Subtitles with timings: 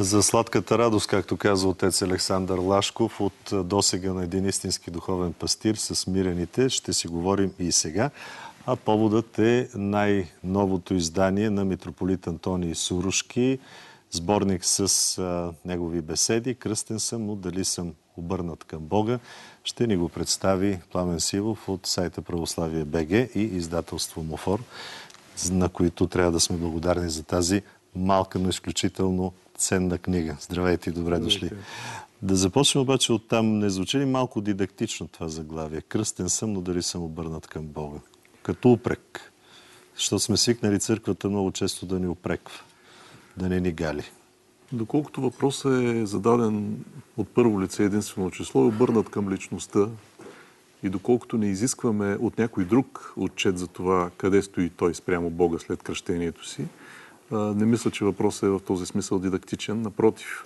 [0.00, 5.74] За сладката радост, както каза отец Александър Лашков, от досега на един истински духовен пастир
[5.74, 8.10] с мирените, ще си говорим и сега.
[8.66, 13.58] А поводът е най-новото издание на митрополит Антоний Сурушки,
[14.10, 16.54] сборник с а, негови беседи.
[16.54, 19.18] Кръстен съм, но дали съм обърнат към Бога,
[19.64, 24.60] ще ни го представи Пламен Сивов от сайта Православие БГ и издателство Мофор,
[25.50, 27.62] на които трябва да сме благодарни за тази
[27.96, 30.36] малка, но изключително ценна книга.
[30.40, 31.50] Здравейте и добре дошли.
[32.22, 33.58] Да започнем обаче от там.
[33.58, 35.80] Не звучи ли малко дидактично това заглавие?
[35.80, 37.98] Кръстен съм, но дали съм обърнат към Бога?
[38.42, 39.32] Като упрек.
[39.96, 42.60] Защото сме свикнали църквата много често да ни упреква,
[43.36, 44.04] да не ни гали.
[44.72, 46.84] Доколкото въпросът е зададен
[47.16, 49.88] от първо лице единствено число, е обърнат към личността
[50.82, 55.58] и доколкото не изискваме от някой друг отчет за това къде стои той спрямо Бога
[55.58, 56.64] след кръщението си,
[57.32, 59.82] не мисля, че въпросът е в този смисъл дидактичен.
[59.82, 60.44] Напротив,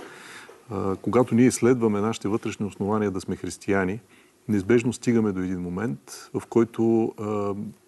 [1.03, 4.01] когато ние изследваме нашите вътрешни основания да сме християни,
[4.49, 7.13] неизбежно стигаме до един момент, в който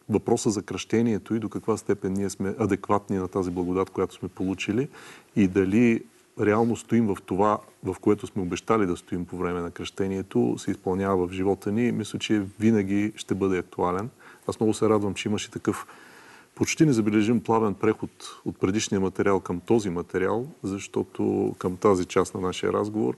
[0.08, 4.28] въпроса за кръщението и до каква степен ние сме адекватни на тази благодат, която сме
[4.28, 4.88] получили
[5.36, 6.02] и дали
[6.40, 10.70] реално стоим в това, в което сме обещали да стоим по време на кръщението, се
[10.70, 14.10] изпълнява в живота ни, мисля, че винаги ще бъде актуален.
[14.46, 15.86] Аз много се радвам, че имаше такъв
[16.56, 18.10] почти незабележим плавен преход
[18.44, 23.16] от предишния материал към този материал, защото към тази част на нашия разговор,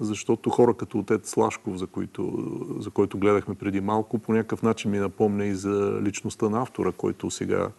[0.00, 2.32] защото хора като отец Слашков, за, които,
[2.78, 6.92] за който гледахме преди малко, по някакъв начин ми напомня и за личността на автора,
[6.92, 7.70] който сега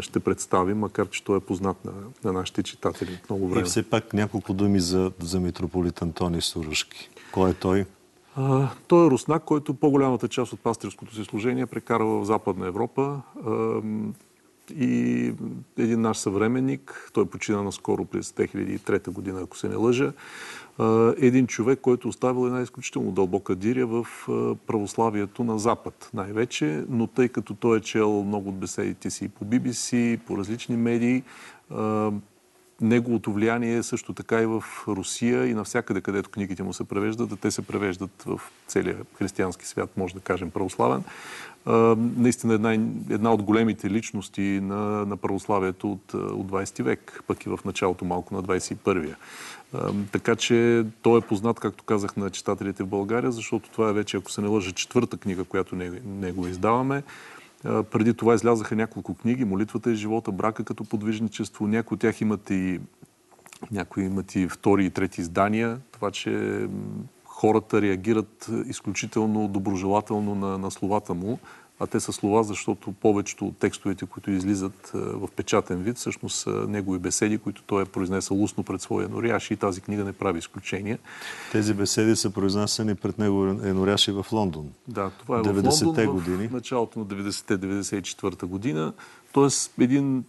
[0.00, 1.92] ще представим, макар че той е познат на,
[2.24, 3.60] на нашите читатели от много време.
[3.60, 7.10] И все пак няколко думи за, за митрополит Антони Сурушки.
[7.32, 7.84] Кой е той?
[8.86, 13.20] Той е руснак, който по-голямата част от пастирското си служение прекарва в Западна Европа.
[14.76, 15.32] И
[15.78, 20.12] един наш съвременник, той почина наскоро през 2003 година, ако се не лъжа,
[21.16, 24.06] един човек, който оставил една изключително дълбока диря в
[24.66, 29.44] православието на Запад най-вече, но тъй като той е чел много от беседите си по
[29.44, 31.22] BBC, по различни медии,
[32.80, 37.28] неговото влияние е също така и в Русия и навсякъде, където книгите му се превеждат,
[37.28, 41.02] да те се превеждат в целия християнски свят, може да кажем православен.
[42.16, 42.72] наистина една,
[43.10, 48.04] една от големите личности на, на православието от, от 20 век, пък и в началото
[48.04, 49.16] малко на 21-я.
[50.12, 54.16] Така че той е познат, както казах, на читателите в България, защото това е вече,
[54.16, 57.02] ако се не лъжа, четвърта книга, която не, не издаваме.
[57.64, 59.44] Преди това излязаха няколко книги.
[59.44, 61.66] Молитвата е живота, брака като подвижничество.
[61.66, 62.80] Някои от тях имат и,
[63.70, 65.78] някои имат и втори и трети издания.
[65.92, 66.66] Това, че
[67.24, 71.38] хората реагират изключително доброжелателно на, на словата му
[71.80, 76.38] а те са слова, защото повечето от текстовете, които излизат е, в печатен вид, всъщност
[76.38, 80.12] са негови беседи, които той е произнесъл устно пред своя еноряш и тази книга не
[80.12, 80.98] прави изключение.
[81.52, 84.70] Тези беседи са произнесени пред него еноряши в Лондон.
[84.88, 86.48] Да, това е в Лондон години.
[86.48, 88.92] в началото на 90-94 година.
[89.32, 90.24] Тоест един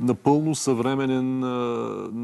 [0.00, 1.38] напълно съвременен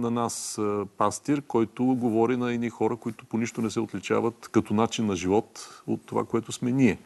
[0.01, 0.61] на нас
[0.99, 5.17] пастир, който говори на едни хора, които по нищо не се отличават като начин на
[5.17, 6.99] живот от това, което сме ние.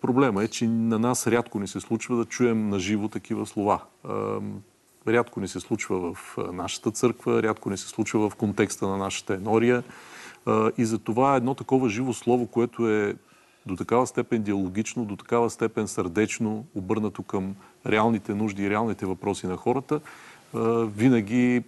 [0.00, 3.80] Проблема е, че на нас рядко ни се случва да чуем на живо такива слова.
[5.08, 9.34] Рядко ни се случва в нашата църква, рядко ни се случва в контекста на нашата
[9.34, 9.82] енория.
[10.78, 13.14] И за това едно такова живо слово, което е
[13.66, 17.54] до такава степен диалогично, до такава степен сърдечно, обърнато към
[17.86, 20.00] реалните нужди и реалните въпроси на хората,
[20.96, 21.62] винаги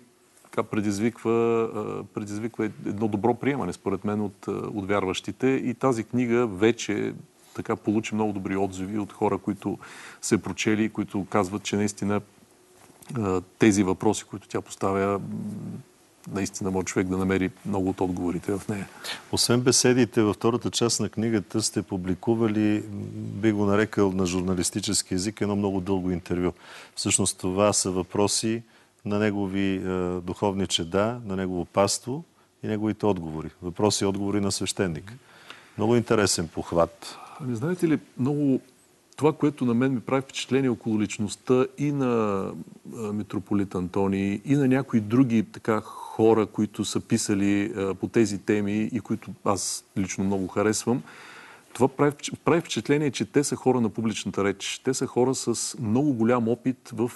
[0.44, 1.68] така предизвиква,
[2.14, 5.46] предизвиква едно добро приемане, според мен, от, от вярващите.
[5.46, 7.14] И тази книга вече
[7.58, 9.78] така получи много добри отзиви от хора, които
[10.22, 12.20] се прочели и които казват, че наистина
[13.58, 15.20] тези въпроси, които тя поставя,
[16.32, 18.88] наистина може човек да намери много от отговорите в нея.
[19.32, 22.82] Освен беседите, във втората част на книгата сте публикували,
[23.12, 26.52] би го нарекал на журналистически язик, едно много дълго интервю.
[26.94, 28.62] Всъщност това са въпроси
[29.04, 29.78] на негови
[30.22, 32.24] духовни чеда, на негово паство
[32.62, 33.50] и неговите отговори.
[33.62, 35.12] Въпроси и отговори на свещеник.
[35.78, 37.18] Много интересен похват.
[37.40, 38.60] Ами знаете ли, много
[39.16, 42.44] това, което на мен ми прави впечатление около личността и на
[43.12, 49.00] митрополит Антони, и на някои други така хора, които са писали по тези теми и
[49.00, 51.02] които аз лично много харесвам,
[51.72, 52.12] това прави,
[52.44, 54.80] прави впечатление, че те са хора на публичната реч.
[54.84, 57.10] Те са хора с много голям опит в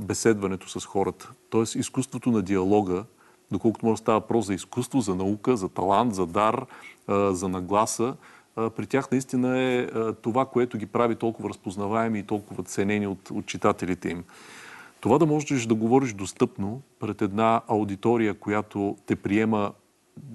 [0.00, 1.32] беседването с хората.
[1.50, 3.04] Тоест изкуството на диалога,
[3.50, 6.66] доколкото може да става въпрос за изкуство, за наука, за талант, за дар,
[7.08, 8.14] за нагласа,
[8.56, 9.88] при тях наистина е
[10.22, 14.24] това, което ги прави толкова разпознаваеми и толкова ценени от, от читателите им.
[15.00, 19.72] Това да можеш да говориш достъпно пред една аудитория, която те приема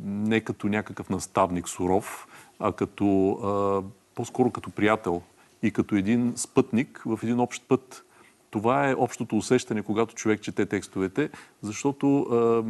[0.05, 2.27] не като някакъв наставник суров,
[2.59, 3.83] а като, а,
[4.15, 5.21] по-скоро като приятел
[5.63, 8.05] и като един спътник в един общ път.
[8.49, 11.29] Това е общото усещане, когато човек чете текстовете,
[11.61, 12.63] защото а,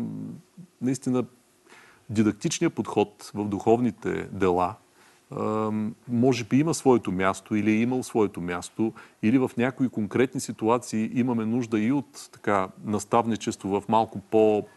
[0.81, 1.23] наистина
[2.09, 4.75] дидактичният подход в духовните дела
[6.07, 8.93] може би има своето място или е имал своето място,
[9.23, 14.67] или в някои конкретни ситуации имаме нужда и от така наставничество в малко по,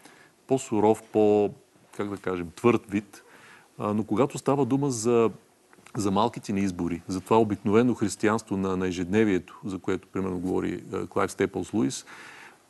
[0.47, 1.53] по-суров, по,
[1.97, 3.23] как да кажем, твърд вид.
[3.79, 5.29] Но когато става дума за,
[5.97, 10.83] за малките ни избори, за това обикновено християнство на, на ежедневието, за което примерно говори
[11.09, 12.05] Клайв Степълс Луис,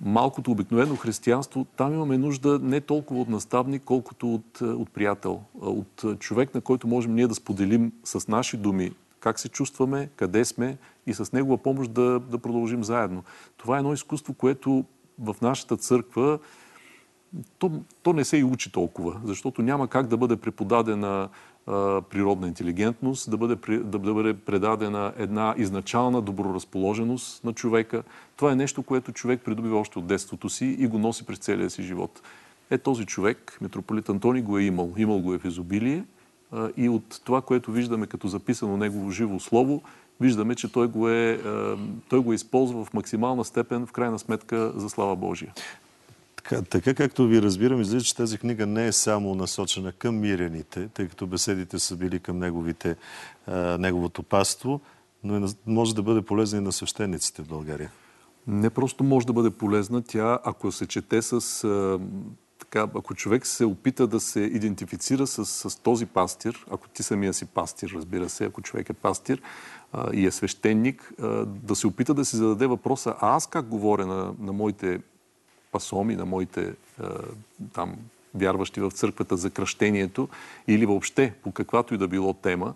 [0.01, 5.41] малкото обикновено християнство, там имаме нужда не толкова от наставник, колкото от, е, от приятел,
[5.61, 10.09] от е, човек, на който можем ние да споделим с наши думи как се чувстваме,
[10.15, 10.77] къде сме
[11.07, 13.23] и с негова помощ да, да продължим заедно.
[13.57, 14.85] Това е едно изкуство, което
[15.19, 16.39] в нашата църква
[17.57, 17.71] то,
[18.03, 21.29] то не се и учи толкова, защото няма как да бъде преподадена
[22.09, 28.03] природна интелигентност, да бъде, да, бъде предадена една изначална доброразположеност на човека.
[28.35, 31.69] Това е нещо, което човек придобива още от детството си и го носи през целия
[31.69, 32.21] си живот.
[32.69, 34.93] Е този човек, митрополит Антони, го е имал.
[34.97, 36.03] Имал го е в изобилие
[36.77, 39.81] и от това, което виждаме като записано негово живо слово,
[40.21, 41.39] виждаме, че той го е,
[42.09, 45.53] той го е използва в максимална степен, в крайна сметка, за слава Божия.
[46.49, 50.87] Така, така както ви разбирам, излиза, че тази книга не е само насочена към мирените,
[50.87, 52.95] тъй като беседите са били към неговите,
[53.47, 54.81] а, неговото паство,
[55.23, 57.91] но е, може да бъде полезна и на свещениците в България.
[58.47, 61.63] Не просто може да бъде полезна, тя, ако се чете с...
[61.63, 61.99] А,
[62.59, 67.33] така, ако човек се опита да се идентифицира с, с този пастир, ако ти самия
[67.33, 69.41] си пастир, разбира се, ако човек е пастир
[70.13, 71.13] и е свещеник,
[71.45, 74.99] да се опита да си зададе въпроса, а аз как говоря на, на моите
[75.75, 76.73] пасоми, на моите
[77.73, 77.95] там
[78.35, 80.29] вярващи в църквата за кръщението
[80.67, 82.73] или въобще по каквато и да било тема,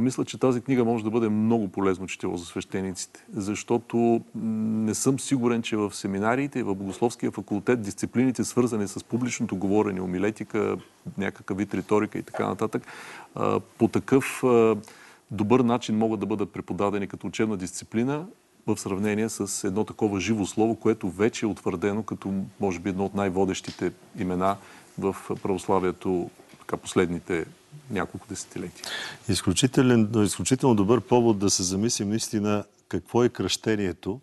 [0.00, 5.20] мисля, че тази книга може да бъде много полезно четиво за свещениците, защото не съм
[5.20, 10.76] сигурен, че в семинариите и в Богословския факултет дисциплините, свързани с публичното говорене, умилетика,
[11.18, 12.82] някакъв вид риторика и така нататък,
[13.78, 14.42] по такъв
[15.30, 18.26] добър начин могат да бъдат преподадени като учебна дисциплина,
[18.66, 23.04] в сравнение с едно такова живо слово, което вече е утвърдено като, може би, едно
[23.04, 24.56] от най-водещите имена
[24.98, 27.44] в православието така, последните
[27.90, 28.86] няколко десетилетия.
[30.24, 34.20] Изключително добър повод да се замислим наистина какво е кръщението.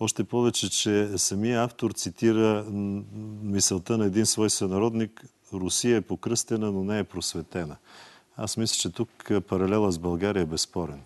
[0.00, 2.64] Още повече, че самия автор цитира
[3.42, 7.76] мисълта на един свой сънародник Русия е покръстена, но не е просветена.
[8.36, 9.10] Аз мисля, че тук
[9.48, 11.00] паралела с България е безспорен.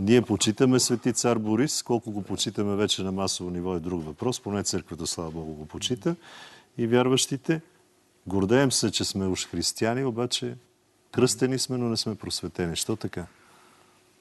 [0.00, 1.82] Ние почитаме свети цар Борис.
[1.82, 4.40] Колко го почитаме вече на масово ниво е друг въпрос.
[4.40, 6.16] Поне църквата, слава Богу, го почита.
[6.78, 7.60] И вярващите.
[8.26, 10.56] Гордеем се, че сме уж християни, обаче
[11.12, 12.76] кръстени сме, но не сме просветени.
[12.76, 13.26] Що така?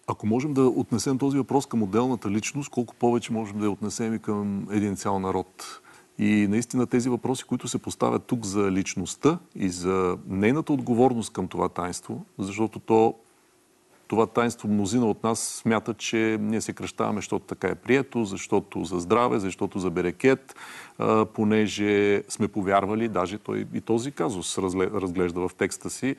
[0.07, 4.13] Ако можем да отнесем този въпрос към отделната личност, колко повече можем да я отнесем
[4.13, 5.81] и към един цял народ.
[6.17, 11.47] И наистина тези въпроси, които се поставят тук за личността и за нейната отговорност към
[11.47, 13.15] това тайнство, защото то
[14.12, 18.84] това таинство мнозина от нас смятат, че ние се кръщаваме, защото така е прието, защото
[18.84, 20.56] за здраве, защото за берекет,
[21.34, 26.15] понеже сме повярвали, даже той и този казус разглежда в текста си.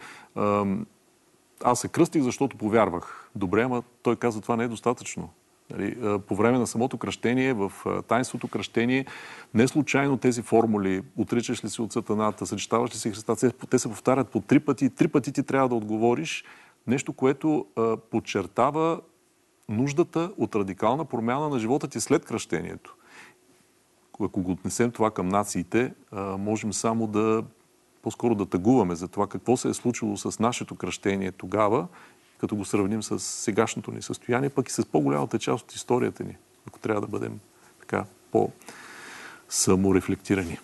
[1.65, 3.31] Аз се кръстих, защото повярвах.
[3.35, 5.29] Добре, ама той каза, това не е достатъчно.
[5.71, 7.73] Нали, по време на самото кръщение, в
[8.09, 9.07] тайнството кръщение,
[9.55, 13.37] не случайно тези формули, отричаш ли си от сатаната, съчетаваш ли си Христа,
[13.71, 14.91] те се повтарят по три пъти.
[14.91, 16.45] Три пъти ти трябва да отговориш
[16.87, 19.01] Нещо, което а, подчертава
[19.69, 22.97] нуждата от радикална промяна на живота ти след кръщението.
[24.21, 27.45] Ако го отнесем това към нациите, а, можем само да
[28.03, 31.87] по-скоро да тъгуваме за това какво се е случило с нашето кръщение тогава,
[32.39, 36.37] като го сравним с сегашното ни състояние, пък и с по-голямата част от историята ни,
[36.69, 37.41] ако трябва да бъдем
[37.81, 40.59] така по-саморефлектирани.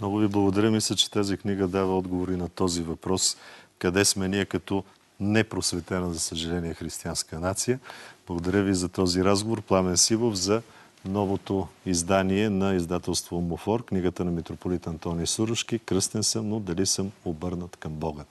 [0.00, 0.70] Много ви благодаря.
[0.70, 3.36] Мисля, че тази книга дава отговори на този въпрос.
[3.78, 4.84] Къде сме ние като
[5.20, 7.78] непросветена, за съжаление, християнска нация.
[8.26, 9.62] Благодаря ви за този разговор.
[9.62, 10.62] Пламен Сивов за
[11.04, 15.78] новото издание на издателство Омофор, книгата на митрополит Антони Сурушки.
[15.78, 18.24] Кръстен съм, но дали съм обърнат към Бога.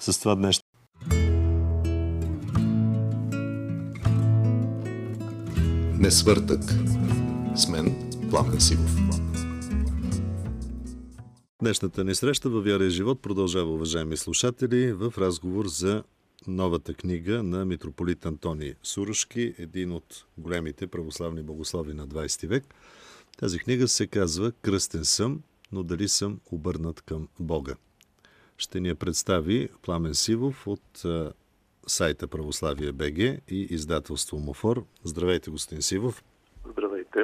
[0.00, 0.60] С това днес
[5.98, 6.62] Не свъртък.
[7.54, 8.96] С мен Пламен Сивов.
[11.62, 16.02] Днешната ни среща във Вяра и живот продължава, уважаеми слушатели, в разговор за
[16.46, 22.64] новата книга на митрополит Антони Сурашки, един от големите православни богослови на 20 век.
[23.38, 25.42] Тази книга се казва Кръстен съм,
[25.72, 27.74] но дали съм обърнат към Бога.
[28.58, 31.02] Ще ни я представи Пламен Сивов от
[31.86, 33.18] сайта Православие БГ
[33.48, 34.84] и издателство Мофор.
[35.04, 36.24] Здравейте, господин Сивов.
[36.72, 37.18] Здравейте.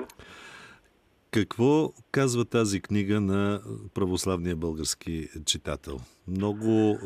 [1.31, 3.63] Какво казва тази книга на
[3.95, 6.01] православния български читател?
[6.29, 6.99] Много,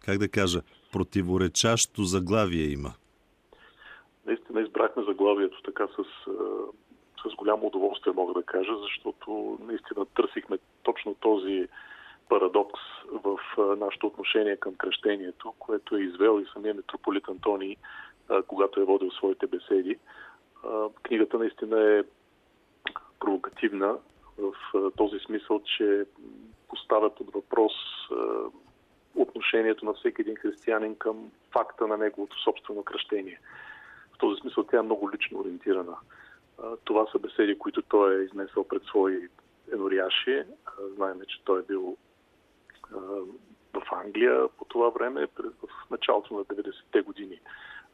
[0.00, 2.92] как да кажа, противоречащо заглавие има.
[4.26, 6.04] Наистина избрахме заглавието така с,
[7.22, 11.68] с голямо удоволствие, мога да кажа, защото наистина търсихме точно този
[12.28, 12.80] парадокс
[13.12, 13.38] в
[13.76, 17.76] нашето отношение към кръщението, което е извел и самия митрополит Антоний,
[18.46, 19.96] когато е водил своите беседи.
[21.02, 22.02] Книгата наистина е
[23.20, 23.96] провокативна
[24.38, 24.52] в
[24.96, 26.04] този смисъл, че
[26.68, 27.72] поставя под въпрос
[29.14, 33.40] отношението на всеки един християнин към факта на неговото собствено кръщение.
[34.12, 35.96] В този смисъл тя е много лично ориентирана.
[36.84, 39.28] Това са беседи, които той е изнесъл пред свои
[39.72, 40.44] енорияши.
[40.94, 41.96] Знаеме, че той е бил
[43.72, 47.40] в Англия по това време, в началото на 90-те години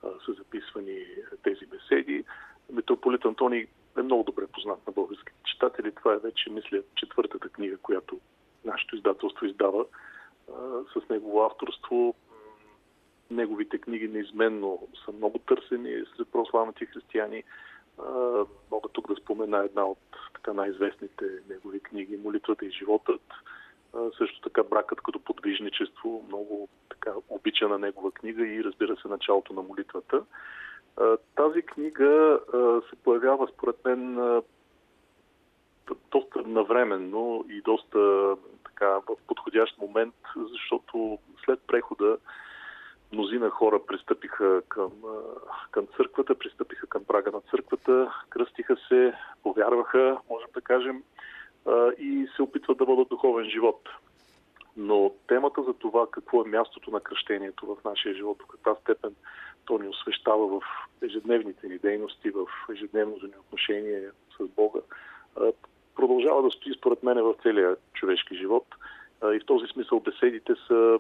[0.03, 1.07] са записвани
[1.43, 2.25] тези беседи.
[2.73, 3.67] Митрополит Антоний
[3.99, 5.93] е много добре познат на българските читатели.
[5.93, 8.21] Това е вече, мисля, четвъртата книга, която
[8.65, 9.85] нашето издателство издава
[10.93, 12.15] с негово авторство.
[13.31, 17.43] Неговите книги неизменно са много търсени сред православните християни.
[18.71, 19.99] Мога тук да спомена една от
[20.35, 23.23] така най-известните негови книги Молитвата и животът.
[24.19, 29.63] Също така Бракът като подвижничество, много така обичана негова книга и разбира се началото на
[29.63, 30.25] молитвата.
[31.35, 32.41] Тази книга
[32.91, 34.19] се появява според мен
[36.11, 38.37] доста навременно и доста
[38.77, 42.19] така в подходящ момент, защото след прехода
[43.13, 44.91] мнозина хора пристъпиха към,
[45.71, 51.03] към църквата, пристъпиха към прага на църквата, кръстиха се, повярваха, можем да кажем,
[51.99, 53.89] и се опитват да водят духовен живот.
[54.77, 59.15] Но темата за това какво е мястото на кръщението в нашия живот, до каква степен
[59.65, 60.63] то ни освещава в
[61.03, 64.81] ежедневните ни дейности, в ежедневното ни отношение с Бога,
[65.97, 68.67] продължава да стои според мен в целия човешки живот.
[69.35, 70.99] И в този смисъл беседите са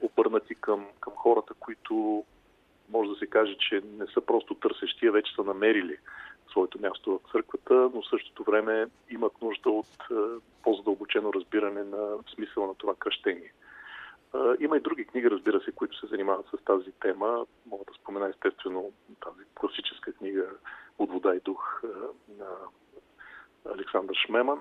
[0.00, 2.24] обърнати към, към хората, които
[2.90, 5.96] може да се каже, че не са просто търсещи, а вече са намерили
[6.50, 10.08] своето място в църквата, но в същото време имат нужда от
[10.62, 13.52] по-задълбочено разбиране на смисъла на това кръщение.
[14.60, 17.46] Има и други книги, разбира се, които се занимават с тази тема.
[17.66, 20.46] Мога да спомена естествено тази класическа книга
[20.98, 21.82] От вода и дух
[22.38, 22.46] на
[23.66, 24.60] Александър Шмеман,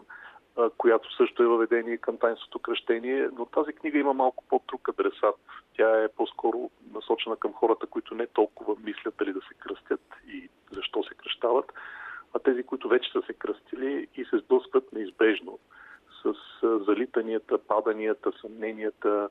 [0.77, 5.35] която също е въведение към тайнството кръщение, но тази книга има малко по-друг адресат.
[5.77, 10.49] Тя е по-скоро насочена към хората, които не толкова мислят дали да се кръстят и
[10.71, 11.73] защо се кръщават,
[12.33, 15.59] а тези, които вече са се кръстили и се сблъскват неизбежно
[16.23, 19.29] с залитанията, паданията, съмненията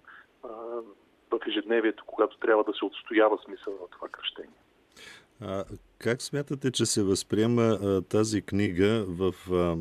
[1.30, 4.60] в ежедневието, когато трябва да се отстоява смисъл на това кръщение.
[5.40, 5.64] А,
[5.98, 9.76] как смятате, че се възприема а, тази книга в а,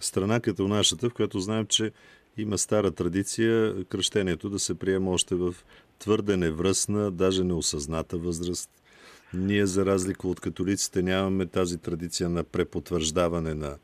[0.00, 1.92] страна като нашата, в която знаем, че
[2.36, 5.54] има стара традиция кръщението да се приема още в
[5.98, 8.70] твърде невръстна, даже неосъзната възраст?
[9.34, 13.76] Ние, за разлика от католиците, нямаме тази традиция на препотвърждаване на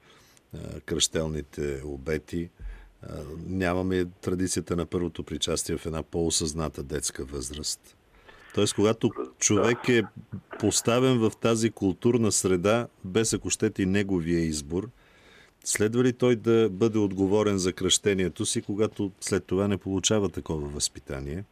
[0.54, 2.50] а, кръщелните обети.
[3.02, 7.96] А, нямаме традицията на първото причастие в една по-осъзната детска възраст.
[8.54, 10.02] Тоест, когато човек е
[10.58, 14.88] поставен в тази културна среда, без ако щете и неговия избор,
[15.64, 20.68] следва ли той да бъде отговорен за кръщението си, когато след това не получава такова
[20.68, 21.44] възпитание?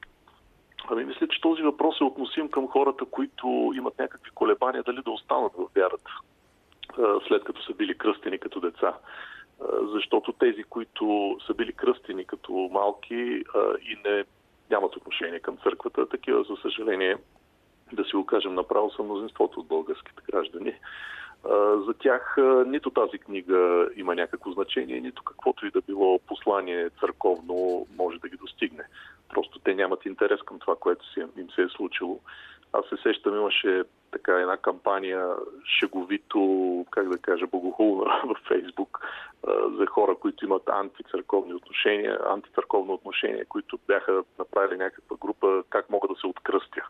[0.91, 5.11] Ами, мисля, че този въпрос е относим към хората, които имат някакви колебания дали да
[5.11, 6.11] останат в вярата,
[7.29, 8.95] след като са били кръстени като деца.
[9.95, 13.45] Защото тези, които са били кръстени като малки
[13.83, 14.25] и не
[14.71, 16.09] нямат отношение към църквата.
[16.09, 17.17] Такива, за съжаление,
[17.93, 20.75] да си го кажем направо, са мнозинството от българските граждани.
[21.87, 22.37] За тях
[22.67, 28.29] нито тази книга има някакво значение, нито каквото и да било послание църковно може да
[28.29, 28.85] ги достигне.
[29.29, 31.05] Просто те нямат интерес към това, което
[31.37, 32.21] им се е случило.
[32.73, 33.83] Аз се сещам, имаше
[34.13, 35.29] така една кампания
[35.79, 39.01] шеговито, как да кажа, богохулна в Фейсбук
[39.79, 46.09] за хора, които имат антицърковни отношения, антицърковно отношение, които бяха направили някаква група как мога
[46.09, 46.87] да се откръстя.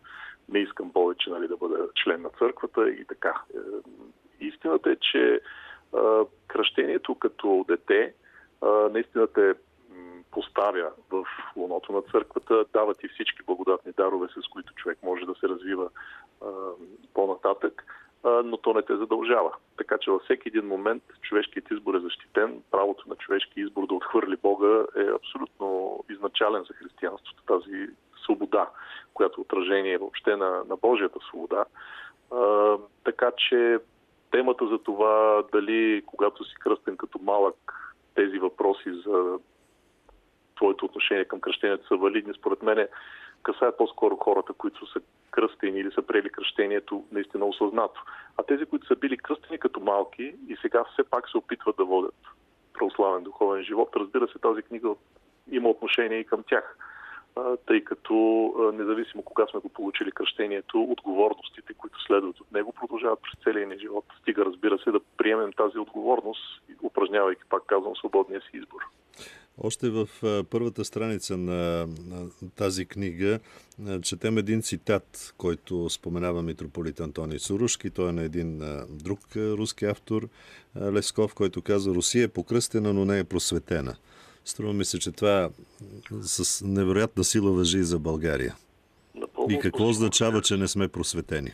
[0.48, 3.42] Не искам повече нали, да бъда член на църквата и така.
[3.54, 3.58] Е,
[4.40, 5.40] истината е, че
[6.46, 8.14] кръщението като дете
[8.90, 9.54] наистина те
[10.30, 11.24] поставя в
[11.56, 15.88] луното на църквата, дават и всички благодатни дарове, с които човек може да се развива
[16.42, 16.46] а,
[17.14, 17.84] по-нататък.
[18.24, 19.52] но то не те задължава.
[19.76, 22.62] Така че във всеки един момент човешкият избор е защитен.
[22.70, 27.42] Правото на човешки избор да отхвърли Бога е абсолютно изначален за християнството.
[27.46, 27.88] Тази
[28.24, 28.70] свобода,
[29.14, 31.64] която е отражение въобще на, на Божията свобода.
[32.30, 33.78] А, така че
[34.30, 37.72] темата за това дали когато си кръстен като малък
[38.14, 39.38] тези въпроси за
[40.60, 42.88] твоето отношение към кръщението са валидни, според мен
[43.42, 45.00] касае по-скоро хората, които са
[45.30, 48.00] кръстени или са приели кръщението наистина осъзнато.
[48.36, 51.84] А тези, които са били кръстени като малки и сега все пак се опитват да
[51.84, 52.14] водят
[52.74, 54.88] православен духовен живот, разбира се, тази книга
[55.50, 56.76] има отношение и към тях
[57.66, 58.14] тъй като
[58.74, 63.78] независимо кога сме го получили кръщението, отговорностите, които следват от него, продължават през целия ни
[63.78, 64.04] живот.
[64.20, 68.80] Стига, разбира се, да приемем тази отговорност, упражнявайки, пак казвам, свободния си избор.
[69.58, 70.08] Още в
[70.50, 71.86] първата страница на,
[72.56, 73.38] тази книга
[74.02, 77.90] четем един цитат, който споменава митрополит Антоний Сурушки.
[77.90, 80.28] Той е на един друг руски автор,
[80.76, 83.96] Лесков, който казва Русия е покръстена, но не е просветена.
[84.44, 85.50] Струва ми се, че това
[86.20, 88.54] с невероятна сила въжи и за България.
[89.14, 91.50] Напълно и какво означава, че не сме просветени?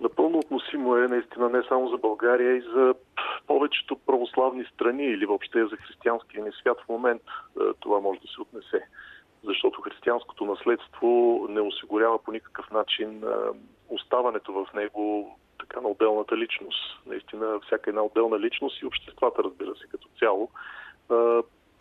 [0.00, 2.94] Напълно относимо е наистина не само за България, и за
[3.48, 7.22] повечето православни страни или въобще за християнския ни свят в момент
[7.80, 8.86] това може да се отнесе.
[9.44, 13.24] Защото християнското наследство не осигурява по никакъв начин
[13.88, 17.06] оставането в него така на отделната личност.
[17.06, 20.50] Наистина, всяка една отделна личност и обществата, разбира се, като цяло,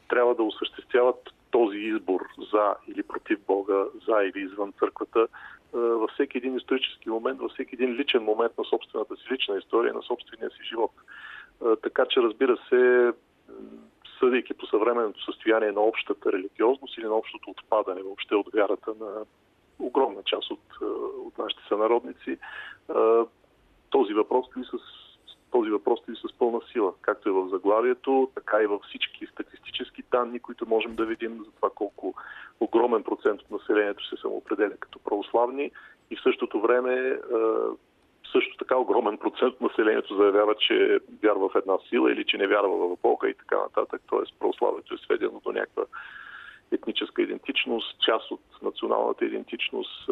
[0.08, 2.22] трябва да осъществяват този избор
[2.52, 5.28] за или против Бога, за или извън църквата,
[5.74, 9.94] във всеки един исторически момент, във всеки един личен момент на собствената си лична история,
[9.94, 10.92] на собствения си живот.
[11.84, 13.14] Така че, разбира се,
[14.20, 19.26] съдейки по съвременното състояние на общата религиозност или на общото отпадане въобще от вярата на
[19.80, 20.60] огромна част от,
[21.26, 22.38] от нашите сънародници,
[23.90, 24.78] този въпрос стои с
[25.52, 30.04] този въпрос стои с пълна сила, както е в заглавието, така и във всички статистически
[30.12, 32.14] данни, които можем да видим за това колко
[32.60, 35.72] огромен процент от населението се самоопределя като православни.
[36.12, 37.20] И в същото време
[38.32, 42.78] също така огромен процент населението заявява, че вярва в една сила или че не вярва
[42.78, 44.02] в Бога и така нататък.
[44.10, 45.84] Тоест православието е сведено до някаква
[46.72, 50.10] етническа идентичност, част от националната идентичност,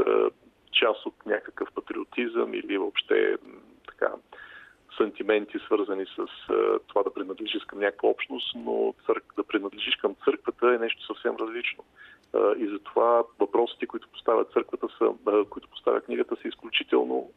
[0.71, 3.37] част от някакъв патриотизъм или въобще
[3.87, 4.11] така
[4.97, 10.15] сантименти, свързани с а, това да принадлежиш към някаква общност, но църк, да принадлежиш към
[10.25, 11.83] църквата е нещо съвсем различно.
[12.33, 15.13] А, и затова въпросите, които поставя църквата, са,
[15.49, 17.29] които поставя книгата, са изключително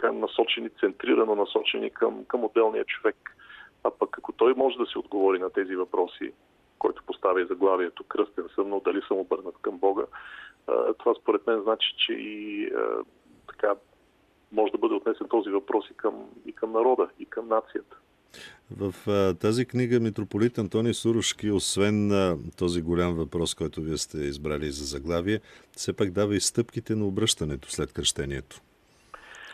[0.00, 3.16] така насочени, центрирано насочени към, към отделния човек.
[3.84, 6.32] А пък ако той може да се отговори на тези въпроси,
[6.78, 10.02] който поставя заглавието кръстен съм, но дали съм обърнат към Бога,
[10.98, 12.70] това според мен значи, че и
[13.48, 13.74] така
[14.52, 16.14] може да бъде отнесен този въпрос и към,
[16.46, 17.96] и към народа, и към нацията.
[18.76, 24.18] В а, тази книга митрополит Антони Сурушки, освен а, този голям въпрос, който вие сте
[24.18, 25.40] избрали за заглавие,
[25.72, 28.60] все пак дава и стъпките на обръщането след кръщението.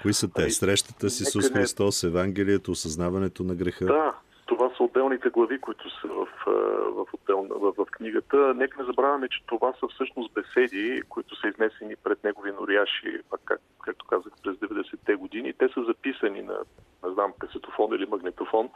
[0.02, 0.42] Кои са те?
[0.42, 3.84] Ами, Срещата с Исус Христос, Евангелието, осъзнаването на греха?
[3.84, 4.14] Да,
[4.46, 6.28] това са отделните глави, които са в,
[6.96, 8.54] в, отдел, в, в книгата.
[8.56, 13.40] Нека не забравяме, че това са всъщност беседи, които са изнесени пред негови норяши, пак
[13.44, 15.52] как, както казах, през 90-те години.
[15.52, 16.58] Те са записани на,
[17.04, 18.68] не знам, касетофон или магнетофон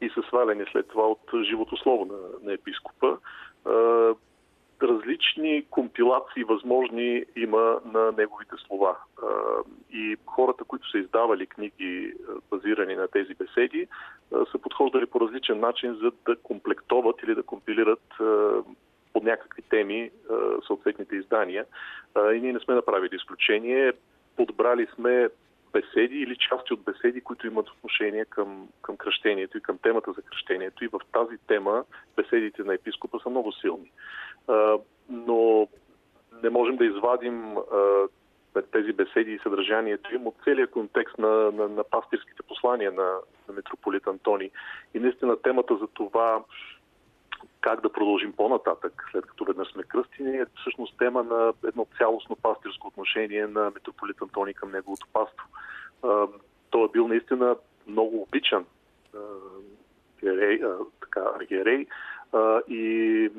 [0.00, 3.18] и са свалени след това от живото слово на, на епископа
[4.82, 8.96] различни компилации възможни има на неговите слова.
[9.92, 12.12] И хората, които са издавали книги,
[12.50, 13.86] базирани на тези беседи,
[14.52, 18.02] са подхождали по различен начин, за да комплектоват или да компилират
[19.12, 20.10] по някакви теми
[20.66, 21.64] съответните издания.
[22.34, 23.92] И ние не сме направили изключение.
[24.36, 25.28] Подбрали сме
[25.72, 30.22] беседи или части от беседи, които имат отношение към, към кръщението и към темата за
[30.22, 30.84] кръщението.
[30.84, 31.84] И в тази тема
[32.16, 33.90] беседите на епископа са много силни
[35.08, 35.68] но
[36.42, 37.56] не можем да извадим
[38.72, 43.54] тези беседи и съдържанието им от целият контекст на, на, на пастирските послания на, на
[43.54, 44.50] митрополит Антони.
[44.94, 46.44] И наистина темата за това
[47.60, 52.36] как да продължим по-нататък, след като веднъж сме кръстини, е всъщност тема на едно цялостно
[52.36, 55.46] пастирско отношение на митрополит Антони към неговото паство.
[56.70, 58.64] Той е бил наистина много обичан
[60.24, 60.60] архиерей,
[61.00, 61.86] така, архиерей
[62.68, 63.30] и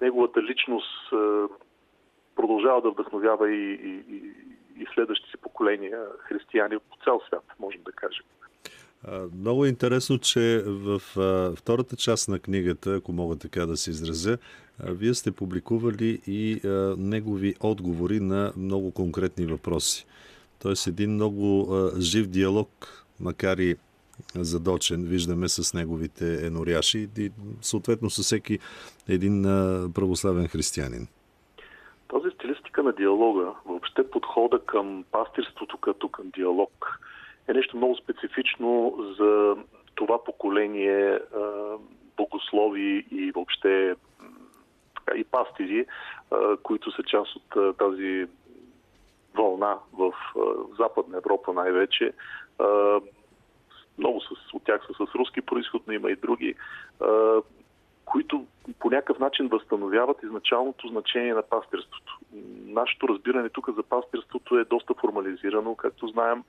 [0.00, 1.10] неговата личност
[2.36, 4.22] продължава да вдъхновява и, и,
[4.82, 8.24] и следващите поколения християни по цял свят, можем да кажем.
[9.40, 11.00] Много е интересно, че в
[11.56, 14.38] втората част на книгата, ако мога така да се изразя,
[14.84, 16.60] вие сте публикували и
[16.98, 20.06] негови отговори на много конкретни въпроси.
[20.62, 22.68] Тоест един много жив диалог
[23.20, 23.76] макар и
[24.34, 27.30] задочен, виждаме с неговите еноряши и
[27.60, 28.58] съответно с всеки
[29.08, 29.42] един
[29.94, 31.06] православен християнин.
[32.08, 37.00] Този стилистика на диалога, въобще подхода към пастирството като към диалог,
[37.48, 39.56] е нещо много специфично за
[39.94, 41.18] това поколение
[42.16, 43.94] богослови и въобще
[45.16, 45.86] и пастири,
[46.62, 48.26] които са част от тази
[49.36, 50.12] вълна в
[50.78, 52.12] Западна Европа най-вече.
[54.00, 56.54] Много с, от тях са с руски происход, но има и други,
[58.04, 58.46] които
[58.78, 62.18] по някакъв начин възстановяват изначалното значение на пастирството.
[62.66, 65.74] Нашето разбиране тук за пастирството е доста формализирано.
[65.74, 66.44] Както знаем,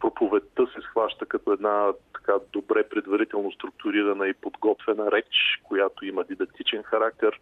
[0.00, 6.82] проповедта се схваща като една така добре предварително структурирана и подготвена реч, която има дидактичен
[6.82, 7.40] характер.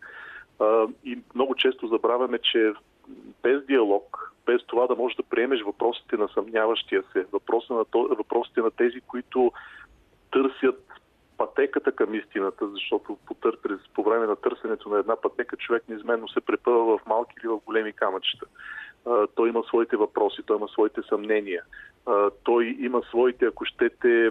[1.04, 2.72] И много често забравяме, че
[3.42, 7.26] без диалог, без това да можеш да приемеш въпросите на съмняващия се,
[7.94, 9.52] въпросите на тези, които
[10.32, 10.92] търсят
[11.36, 13.56] пътеката към истината, защото по, тър,
[13.94, 17.60] по време на търсенето на една пътека човек неизменно се препъва в малки или в
[17.66, 18.46] големи камъчета.
[19.34, 21.62] той има своите въпроси, той има своите съмнения,
[22.44, 24.30] той има своите, ако щете,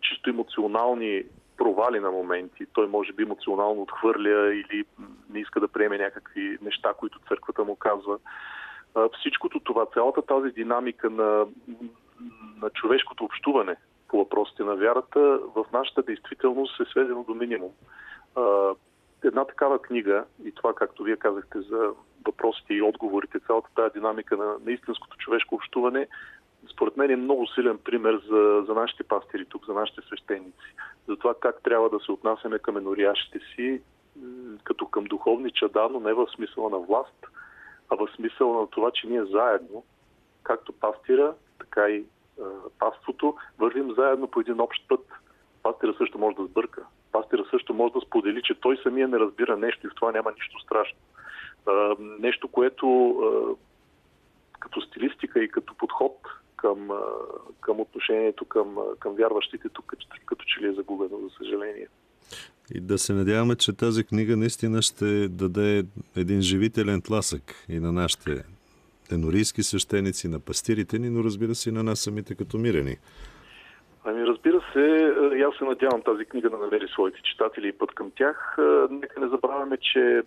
[0.00, 1.24] чисто емоционални
[1.66, 2.66] провали на моменти.
[2.72, 4.84] Той може би емоционално отхвърля или
[5.30, 8.18] не иска да приеме някакви неща, които църквата му казва.
[9.18, 11.46] Всичкото това, цялата тази динамика на,
[12.62, 13.76] на човешкото общуване
[14.08, 15.20] по въпросите на вярата
[15.56, 17.72] в нашата действителност е сведено до минимум.
[19.24, 21.90] Една такава книга и това, както вие казахте за
[22.26, 26.08] въпросите и отговорите, цялата тази динамика на, на истинското човешко общуване,
[26.72, 30.74] според мен е много силен пример за, за нашите пастири тук, за нашите свещеници.
[31.08, 33.82] За това как трябва да се отнасяме към енориящите си,
[34.64, 37.26] като към духовни чада, но не в смисъла на власт,
[37.90, 39.84] а в смисъла на това, че ние заедно,
[40.42, 42.04] както пастира, така и
[42.78, 45.00] паството, вървим заедно по един общ път.
[45.62, 46.82] Пастира също може да сбърка.
[47.12, 50.32] Пастира също може да сподели, че той самия не разбира нещо и в това няма
[50.32, 50.98] нищо страшно.
[51.98, 53.16] нещо, което
[54.60, 56.16] като стилистика и като подход
[56.56, 56.88] към,
[57.60, 59.94] към отношението към, към вярващите тук,
[60.26, 61.88] като че ли е загубено, за съжаление.
[62.74, 65.84] И да се надяваме, че тази книга наистина ще даде
[66.16, 68.44] един живителен тласък и на нашите
[69.12, 72.96] енорийски свещеници, на пастирите ни, но разбира се и на нас самите като мирени.
[74.04, 77.94] Ами разбира се, и аз се надявам тази книга да намери своите читатели и път
[77.94, 78.56] към тях.
[78.90, 80.22] Нека не забравяме, че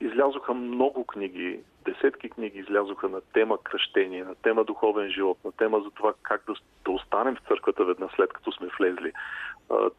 [0.00, 5.80] излязоха много книги, десетки книги излязоха на тема кръщение, на тема духовен живот, на тема
[5.80, 9.12] за това как да, да останем в църквата веднъж след като сме влезли.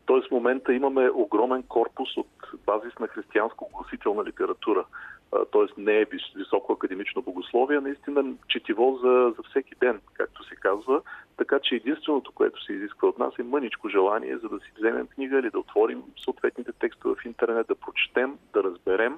[0.06, 2.28] Тоест в момента имаме огромен корпус от
[2.66, 4.86] базисна християнско гласителна литература
[5.32, 5.82] т.е.
[5.82, 11.02] не е високо академично богословие, наистина четиво за, за всеки ден, както се казва.
[11.38, 15.08] Така че единственото, което се изисква от нас е мъничко желание, за да си вземем
[15.08, 19.18] книга или да отворим съответните текстове в интернет, да прочетем, да разберем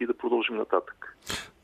[0.00, 1.16] и да продължим нататък.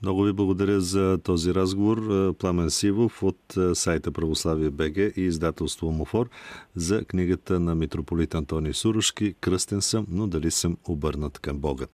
[0.03, 1.99] Много ви благодаря за този разговор.
[2.38, 3.38] Пламен Сивов от
[3.75, 6.29] сайта Православие БГ и издателство Омофор
[6.77, 11.83] за книгата на митрополит Антоний Сурушки «Кръстен съм, но дали съм обърнат към Бога».